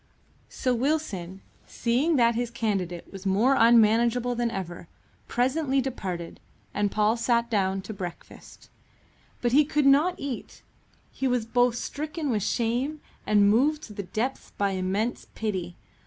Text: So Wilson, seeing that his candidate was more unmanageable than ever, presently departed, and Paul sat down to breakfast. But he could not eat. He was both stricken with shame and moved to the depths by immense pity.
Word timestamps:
So 0.49 0.73
Wilson, 0.73 1.41
seeing 1.67 2.15
that 2.15 2.33
his 2.33 2.49
candidate 2.49 3.11
was 3.13 3.27
more 3.27 3.53
unmanageable 3.53 4.33
than 4.33 4.49
ever, 4.49 4.87
presently 5.27 5.79
departed, 5.79 6.39
and 6.73 6.89
Paul 6.89 7.15
sat 7.15 7.51
down 7.51 7.83
to 7.83 7.93
breakfast. 7.93 8.71
But 9.43 9.51
he 9.51 9.63
could 9.63 9.85
not 9.85 10.15
eat. 10.17 10.63
He 11.11 11.27
was 11.27 11.45
both 11.45 11.75
stricken 11.75 12.31
with 12.31 12.41
shame 12.41 12.99
and 13.27 13.47
moved 13.47 13.83
to 13.83 13.93
the 13.93 14.01
depths 14.09 14.53
by 14.57 14.71
immense 14.71 15.27
pity. 15.35 15.75